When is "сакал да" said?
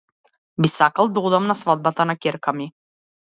0.75-1.23